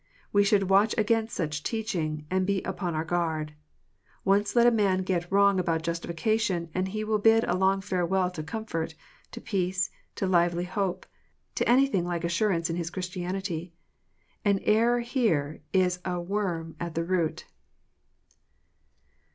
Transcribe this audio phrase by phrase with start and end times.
[0.33, 3.53] We should watch against such teaching, and be upon our guard.
[4.25, 8.31] Once let a man get wrong about justification, and he will bid a long farewell
[8.31, 8.95] to comfort,
[9.31, 11.05] to peace, to lively hope,
[11.53, 13.73] to anything like assurance in Ids Christianity.
[14.43, 17.45] An error here is a worm at the root.